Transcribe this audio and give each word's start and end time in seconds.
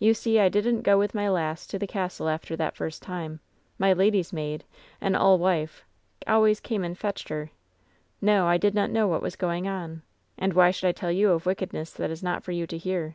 You 0.00 0.14
see, 0.14 0.40
I 0.40 0.48
didn't 0.48 0.82
go 0.82 0.98
with 0.98 1.14
my 1.14 1.28
lass 1.30 1.64
to 1.68 1.78
the 1.78 1.86
castle 1.86 2.28
after 2.28 2.56
that 2.56 2.74
first 2.74 3.02
time. 3.04 3.38
My 3.78 3.92
lady's 3.92 4.32
maid, 4.32 4.64
an 5.00 5.14
aul 5.14 5.38
wife, 5.38 5.84
always 6.26 6.58
came 6.58 6.82
and 6.82 6.98
fetched 6.98 7.28
her. 7.28 7.52
No, 8.20 8.48
I 8.48 8.56
did 8.56 8.74
not 8.74 8.90
know 8.90 9.06
what 9.06 9.22
was 9.22 9.36
going 9.36 9.68
on. 9.68 10.02
And 10.36 10.54
why 10.54 10.72
should 10.72 10.88
I 10.88 10.92
tell 10.92 11.12
you 11.12 11.30
of 11.30 11.46
wick 11.46 11.58
edness 11.58 11.94
that 11.98 12.10
is 12.10 12.20
not 12.20 12.42
for 12.42 12.50
you 12.50 12.66
to 12.66 12.76
hear 12.76 13.14